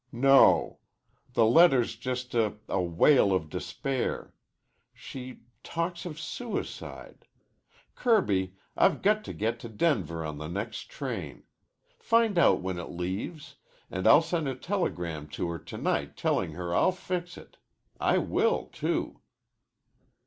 [0.11, 0.79] "No.
[1.33, 4.33] The letter's just a a wail of despair.
[4.95, 7.27] She talks of suicide.
[7.93, 11.43] Kirby, I've got to get to Denver on the next train.
[11.99, 13.57] Find out when it leaves.
[13.91, 17.57] And I'll send a telegram to her to night telling her I'll fix it.
[17.99, 19.21] I will too."